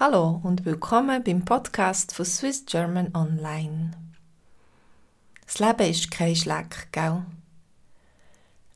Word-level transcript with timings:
Hallo 0.00 0.40
und 0.44 0.64
willkommen 0.64 1.24
beim 1.24 1.44
Podcast 1.44 2.14
von 2.14 2.24
Swiss 2.24 2.64
German 2.64 3.12
Online. 3.16 3.90
Das 5.44 5.58
Leben 5.58 5.90
ist 5.90 6.12
kein 6.12 6.36
Schleck, 6.36 6.86
gell? 6.92 7.24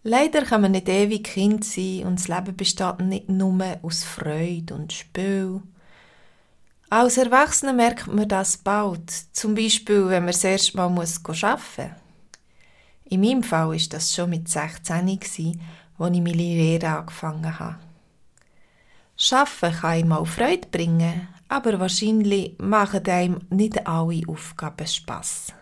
Leider 0.03 0.43
kann 0.43 0.63
man 0.63 0.73
nicht 0.73 0.89
ewig 0.89 1.23
Kind 1.23 1.65
sein 1.65 2.07
und 2.07 2.19
das 2.19 2.27
Leben 2.27 2.57
besteht 2.57 2.99
nicht 3.03 3.29
nur 3.29 3.79
aus 3.83 4.03
Freude 4.03 4.75
und 4.75 4.93
Spiel. 4.93 5.63
Als 6.91 7.19
Erwachsener 7.19 7.73
merkt 7.73 8.09
man 8.09 8.27
das 8.27 8.57
bald, 8.57 9.09
zum 9.33 9.55
Beispiel, 9.55 10.09
wenn 10.09 10.25
man 10.25 10.33
das 10.33 10.43
erste 10.43 10.77
Mal 10.77 10.87
arbeiten 10.87 11.23
muss. 11.25 11.55
In 13.05 13.21
meinem 13.21 13.45
Fall 13.45 13.69
war 13.69 13.89
das 13.91 14.13
schon 14.13 14.31
mit 14.31 14.49
16, 14.49 14.93
als 15.21 15.39
ich 15.39 15.57
meine 15.99 16.33
Lehre 16.33 16.89
angefangen 16.89 17.61
habe. 17.61 17.92
Schaffen 19.25 19.73
kann 19.73 20.01
ihm 20.01 20.13
auch 20.13 20.27
Freude 20.27 20.67
bringen, 20.67 21.29
aber 21.47 21.79
wahrscheinlich 21.79 22.59
machen 22.59 23.07
einem 23.07 23.39
nicht 23.51 23.87
alle 23.87 24.23
Aufgaben 24.27 24.85
Spass. 24.85 25.53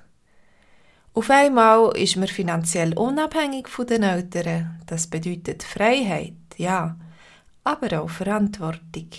Auf 1.12 1.28
einmal 1.28 1.94
ist 1.94 2.16
man 2.16 2.28
finanziell 2.28 2.96
unabhängig 2.96 3.68
von 3.68 3.86
den 3.86 4.04
Eltern. 4.04 4.80
Das 4.86 5.08
bedeutet 5.08 5.62
Freiheit, 5.62 6.32
ja, 6.56 6.96
aber 7.62 8.00
auch 8.00 8.08
Verantwortung. 8.08 9.10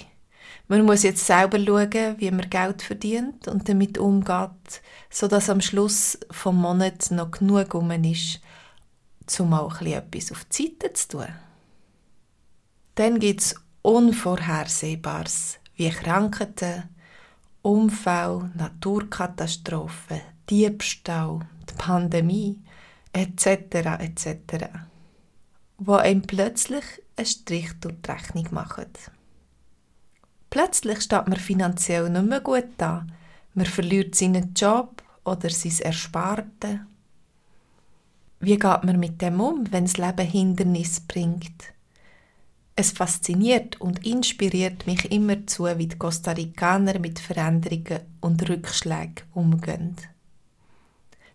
Man 0.68 0.86
muss 0.86 1.04
jetzt 1.04 1.24
selber 1.24 1.60
schauen, 1.60 2.16
wie 2.18 2.32
man 2.32 2.50
Geld 2.50 2.82
verdient 2.82 3.48
und 3.48 3.70
damit 3.70 4.00
umgeht, 4.00 4.82
sodass 5.12 5.52
am 5.52 5.62
Schluss 5.62 6.18
vom 6.32 6.56
Monat 6.56 7.12
noch 7.12 7.30
genug 7.30 7.76
um 7.76 7.92
ist, 7.92 8.42
um 9.38 9.54
auch 9.54 9.82
etwas 9.82 10.32
auf 10.32 10.46
die 10.46 10.64
Seite 10.64 10.94
zu 10.94 11.08
tun. 11.10 11.28
Dann 12.96 13.20
gibt 13.20 13.42
es 13.42 13.56
Unvorhersehbares 13.84 15.58
wie 15.76 15.90
Krankheiten, 15.90 16.84
Unfälle, 17.64 18.52
Naturkatastrophen, 18.56 20.22
Diebstahl, 20.50 21.40
die 21.70 21.74
Pandemie 21.74 22.60
etc. 23.14 23.46
etc. 24.00 24.66
wo 25.78 25.94
einem 25.94 26.22
plötzlich 26.22 26.84
einen 27.16 27.26
Strich 27.26 27.72
durch 27.80 27.96
die 28.06 28.12
Rechnung 28.12 28.48
machen. 28.52 28.86
Plötzlich 30.52 31.02
steht 31.02 31.28
man 31.28 31.40
finanziell 31.40 32.10
nicht 32.10 32.26
mehr 32.26 32.42
gut 32.42 32.68
da. 32.78 33.08
Man 33.54 33.66
verliert 33.66 34.16
seinen 34.16 34.54
Job 34.54 35.02
oder 35.24 35.50
sein 35.50 35.80
Ersparte. 35.80 36.82
Wie 38.40 38.58
geht 38.58 38.84
man 38.84 39.00
mit 39.00 39.22
dem 39.22 39.40
um, 39.40 39.72
wenn 39.72 39.86
das 39.86 39.98
Leben 39.98 40.28
Hindernis 40.28 41.00
bringt? 41.00 41.74
Es 42.76 42.92
fasziniert 42.92 43.80
und 43.82 44.06
inspiriert 44.06 44.88
mich 44.88 45.12
immer 45.12 45.46
zu, 45.46 45.66
wie 45.78 45.88
die 45.88 45.98
Costa 45.98 46.32
Ricaner 46.32 47.00
mit 47.00 47.20
Veränderungen 47.20 48.00
und 48.22 48.50
Rückschlägen 48.50 49.24
umgehen. 49.34 49.98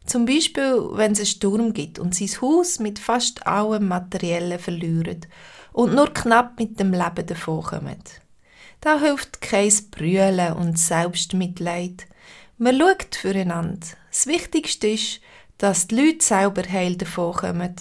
Zum 0.07 0.25
Beispiel, 0.25 0.89
wenn 0.93 1.13
es 1.13 1.19
einen 1.19 1.27
Sturm 1.27 1.73
gibt 1.73 1.99
und 1.99 2.15
sein 2.15 2.31
Haus 2.41 2.79
mit 2.79 2.99
fast 2.99 3.47
allem 3.47 3.89
Materiellen 3.89 4.59
verlieren 4.59 5.27
und 5.73 5.95
nur 5.95 6.15
knapp 6.15 6.59
mit 6.59 6.79
dem 6.79 6.93
Leben 6.93 7.27
davonkommen. 7.27 8.03
Da 8.81 9.01
hilft 9.01 9.41
kein 9.41 9.73
Brüllen 9.91 10.53
und 10.55 10.79
Selbstmitleid. 10.79 12.07
Man 12.57 12.79
schaut 12.79 13.17
füreinander. 13.17 13.87
Das 14.11 14.27
Wichtigste 14.27 14.89
ist, 14.89 15.21
dass 15.59 15.89
die 15.89 15.97
Leute 15.97 16.25
selber 16.25 16.63
heil 16.63 16.97
davonkommen 16.97 17.75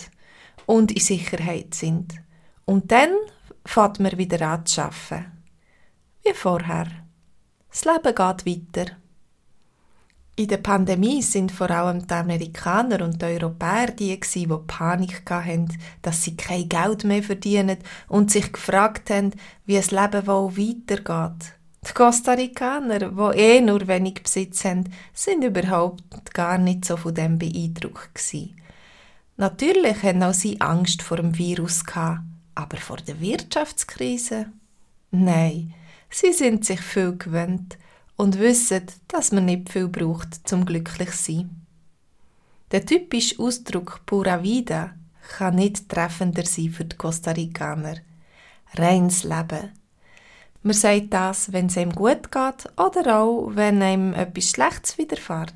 und 0.66 0.92
in 0.92 1.00
Sicherheit 1.00 1.76
sind. 1.76 2.16
Und 2.66 2.92
dann 2.92 3.12
fährt 3.66 4.00
man 4.00 4.18
wieder 4.18 4.42
an 4.48 4.66
zu 4.66 4.84
arbeiten. 4.84 5.32
Wie 6.24 6.34
vorher. 6.34 6.88
Das 7.70 7.86
Leben 7.86 8.16
geht 8.16 8.18
weiter. 8.46 8.92
In 10.38 10.50
der 10.50 10.58
Pandemie 10.58 11.22
sind 11.22 11.52
vor 11.52 11.72
allem 11.72 12.06
die 12.06 12.14
Amerikaner 12.14 13.02
und 13.06 13.22
die 13.22 13.26
Europäer 13.26 13.88
die, 13.92 14.20
die 14.20 14.48
Panik 14.68 15.30
hatten, 15.30 15.78
dass 16.02 16.24
sie 16.24 16.36
kein 16.36 16.68
Geld 16.68 17.06
mehr 17.06 17.24
verdienen 17.24 17.78
und 18.10 18.32
sich 18.32 18.52
gefragt 18.52 19.10
haben, 19.10 19.32
wie 19.66 19.78
das 19.78 19.92
Leben 19.92 20.28
wohl 20.28 20.58
weitergeht. 20.58 21.54
Die 21.88 21.94
Costa 21.94 22.34
Ricaner, 22.34 23.00
die 23.00 23.40
eh 23.40 23.62
nur 23.62 23.88
wenig 23.88 24.24
Besitz 24.24 24.66
haben, 24.66 24.92
sind 25.14 25.44
überhaupt 25.44 26.34
gar 26.34 26.58
nicht 26.58 26.84
so 26.84 26.98
von 26.98 27.14
dem 27.14 27.38
beeindruckt. 27.38 28.20
Natürlich 29.38 30.04
hatten 30.04 30.24
auch 30.24 30.34
sie 30.34 30.60
Angst 30.60 31.02
vor 31.02 31.18
dem 31.18 31.38
Virus 31.38 31.86
gehabt, 31.86 32.22
aber 32.56 32.78
vor 32.78 32.98
der 32.98 33.20
Wirtschaftskrise? 33.20 34.48
Nein, 35.12 35.74
sie 36.10 36.34
sind 36.34 36.66
sich 36.66 36.82
viel 36.82 37.18
gewöhnt 37.18 37.78
und 38.16 38.40
wissen, 38.40 38.86
dass 39.08 39.32
man 39.32 39.46
nicht 39.46 39.70
viel 39.72 39.88
braucht 39.88 40.48
zum 40.48 40.66
glücklich 40.66 41.12
zu 41.12 41.34
sein. 41.34 41.66
Der 42.72 42.86
typische 42.86 43.40
Ausdruck 43.40 44.02
Pura 44.06 44.42
Vida 44.42 44.96
kann 45.38 45.56
nicht 45.56 45.88
treffender 45.90 46.46
sein 46.46 46.70
für 46.70 46.86
die 46.86 46.98
Costa 46.98 47.32
Ricaner. 47.32 47.98
Reins 48.74 49.24
Leben. 49.24 49.72
Man 50.64 50.74
sagt 50.74 51.14
das, 51.14 51.54
wenn 51.54 51.68
es 51.68 51.78
einem 51.78 51.92
gut 51.92 52.32
geht 52.32 52.72
oder 52.78 53.20
auch, 53.20 53.52
wenn 53.54 53.82
einem 53.82 54.14
etwas 54.14 54.50
Schlechtes 54.50 54.98
widerfährt. 54.98 55.54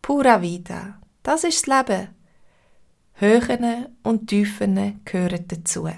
Pura 0.00 0.40
Vida, 0.40 1.00
das 1.22 1.44
ist 1.44 1.66
das 1.66 1.86
Leben. 1.88 2.08
Höhen 3.14 3.86
und 4.02 4.28
Tiefen 4.28 5.00
gehören 5.04 5.44
dazu. 5.48 5.88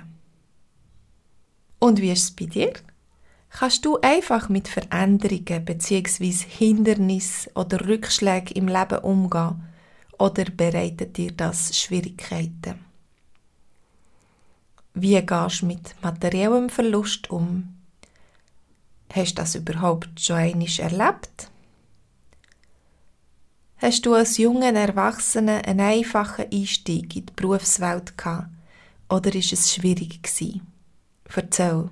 Und 1.83 2.01
wie 2.01 2.13
ist 2.13 2.23
es 2.23 2.31
bei 2.31 2.45
dir? 2.45 2.75
Kannst 3.51 3.85
du 3.85 3.99
einfach 4.03 4.49
mit 4.49 4.69
Veränderungen 4.69 5.65
bzw. 5.65 6.31
Hindernissen 6.31 7.51
oder 7.57 7.89
Rückschlägen 7.89 8.55
im 8.57 8.69
Leben 8.69 8.99
umgehen 8.99 9.65
oder 10.17 10.45
bereitet 10.45 11.17
dir 11.17 11.33
das 11.33 11.77
Schwierigkeiten? 11.77 12.85
Wie 14.95 15.21
gehst 15.21 15.63
du 15.63 15.67
mit 15.67 15.97
materiellem 16.01 16.71
Verlust 16.71 17.31
um? 17.31 17.75
Hast 19.13 19.33
du 19.33 19.43
das 19.43 19.57
überhaupt 19.57 20.21
schon 20.21 20.37
einmal 20.37 20.69
erlebt? 20.79 21.51
Hast 23.79 24.07
du 24.07 24.15
als 24.15 24.39
junger 24.39 24.73
Erwachsener 24.73 25.67
einen 25.67 25.81
einfachen 25.81 26.45
Einstieg 26.49 27.17
in 27.17 27.27
die 27.27 27.33
Berufswelt 27.35 28.17
gehabt 28.17 28.51
oder 29.09 29.35
ist 29.35 29.53
es 29.53 29.75
schwierig 29.75 30.23
gewesen? 30.23 30.72
Erzähl. 31.25 31.89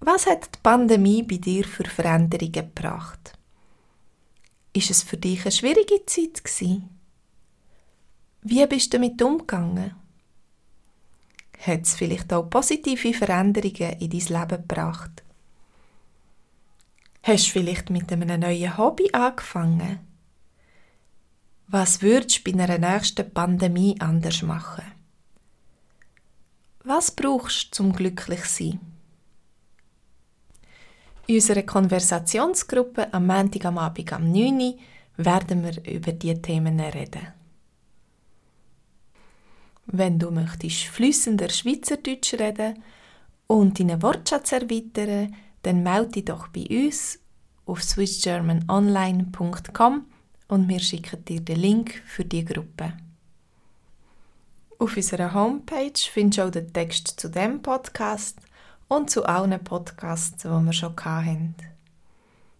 Was 0.00 0.26
hat 0.26 0.54
die 0.54 0.58
Pandemie 0.62 1.22
bei 1.22 1.36
dir 1.36 1.64
für 1.64 1.84
Veränderungen 1.84 2.52
gebracht? 2.52 3.32
Ist 4.72 4.90
es 4.90 5.02
für 5.02 5.16
dich 5.16 5.42
eine 5.42 5.52
schwierige 5.52 6.04
Zeit 6.06 6.44
gewesen? 6.44 6.90
Wie 8.42 8.64
bist 8.66 8.92
du 8.92 8.98
damit 8.98 9.20
umgegangen? 9.22 9.94
Hat 11.58 11.82
es 11.82 11.94
vielleicht 11.94 12.32
auch 12.32 12.48
positive 12.48 13.14
Veränderungen 13.14 13.98
in 13.98 14.10
dein 14.10 14.40
Leben 14.40 14.62
gebracht? 14.68 15.24
Hast 17.22 17.46
du 17.48 17.50
vielleicht 17.50 17.90
mit 17.90 18.12
einem 18.12 18.38
neuen 18.38 18.76
Hobby 18.78 19.10
angefangen? 19.12 19.98
Was 21.66 22.02
würdest 22.02 22.46
du 22.46 22.52
bei 22.52 22.62
einer 22.62 22.78
nächsten 22.78 23.28
Pandemie 23.32 23.96
anders 23.98 24.42
machen? 24.42 24.84
Was 26.88 27.10
brauchst 27.10 27.72
du 27.72 27.78
zum 27.78 27.92
glücklich 27.92 28.44
sein? 28.44 28.78
In 31.26 31.34
unserer 31.34 31.64
Konversationsgruppe 31.64 33.12
am 33.12 33.26
Montag 33.26 33.64
am 33.64 33.78
Abend 33.78 34.12
am 34.12 34.30
9 34.30 34.60
Uhr 34.60 34.78
werden 35.16 35.64
wir 35.64 35.84
über 35.92 36.12
diese 36.12 36.40
Themen 36.40 36.78
reden. 36.78 37.26
Wenn 39.86 40.20
du 40.20 40.30
möchtest 40.30 40.84
flüssender 40.84 41.48
Schweizerdeutsch 41.48 42.34
reden 42.34 42.80
und 43.48 43.80
deinen 43.80 44.00
Wortschatz 44.00 44.52
erweitern, 44.52 45.34
dann 45.62 45.82
melde 45.82 46.12
dich 46.12 46.26
doch 46.26 46.46
bei 46.46 46.66
uns 46.70 47.18
auf 47.64 47.82
swissgermanonline.com 47.82 50.06
und 50.46 50.68
wir 50.68 50.78
schicken 50.78 51.24
dir 51.24 51.40
den 51.40 51.58
Link 51.58 52.00
für 52.06 52.24
die 52.24 52.44
Gruppe. 52.44 52.92
Auf 54.78 54.96
unserer 54.96 55.32
Homepage 55.32 55.92
findest 56.12 56.38
du 56.38 56.42
auch 56.44 56.50
den 56.50 56.72
Text 56.72 57.18
zu 57.18 57.28
dem 57.28 57.62
Podcast 57.62 58.38
und 58.88 59.10
zu 59.10 59.24
allen 59.24 59.62
Podcasts, 59.64 60.42
die 60.42 60.48
wir 60.48 60.72
schon 60.72 60.94
hatten. 60.96 61.54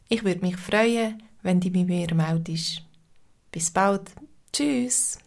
Ich 0.09 0.25
würde 0.25 0.41
mich 0.41 0.57
freuen, 0.57 1.23
wenn 1.43 1.61
du 1.61 1.71
bei 1.71 1.85
mir 1.85 2.15
meldest. 2.15 2.83
Bis 3.53 3.71
bald. 3.71 4.13
Tschüss. 4.53 5.19